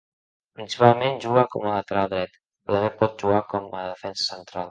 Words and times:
Principalment 0.59 1.19
juga 1.25 1.43
com 1.55 1.67
a 1.71 1.75
lateral 1.75 2.09
dret, 2.15 2.33
però 2.69 2.79
també 2.85 2.91
pot 3.03 3.23
jugar 3.25 3.43
com 3.55 3.69
a 3.83 3.85
defensa 3.93 4.27
central. 4.35 4.59